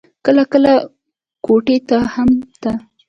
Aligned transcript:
کله 0.25 0.43
کله 0.51 0.73
کوټې 1.45 1.77
ته 1.89 1.97
هم 2.13 2.29
ته. 2.61 2.71